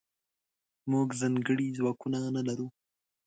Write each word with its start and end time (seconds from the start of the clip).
موږځنکړي 0.89 1.65
ځواکونه 1.77 2.17
نلرو 2.35 2.67